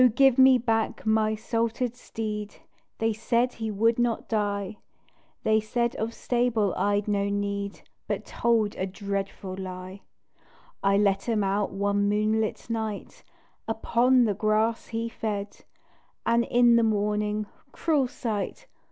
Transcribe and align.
give 0.15 0.39
me 0.39 0.57
back 0.57 1.05
my 1.05 1.35
"salted" 1.35 1.95
steed, 1.95 2.55
They 2.97 3.13
said, 3.13 3.53
he 3.53 3.69
would 3.69 3.99
not 3.99 4.27
die, 4.27 4.77
They 5.43 5.59
said 5.59 5.95
of 5.97 6.11
stable 6.15 6.73
I'd 6.73 7.07
no 7.07 7.29
need, 7.29 7.81
But 8.07 8.25
told 8.25 8.75
a 8.77 8.87
dreadful 8.87 9.55
lie. 9.55 10.01
I 10.81 10.97
let 10.97 11.29
him 11.29 11.43
out 11.43 11.71
one 11.71 12.09
moonlight 12.09 12.67
night 12.67 13.23
Upon 13.67 14.23
the 14.23 14.33
grass 14.33 14.87
he 14.87 15.07
fed 15.07 15.55
And 16.25 16.45
in 16.45 16.77
the 16.77 16.81
morning, 16.83 17.45
cruel 17.71 18.07
sight! 18.07 18.65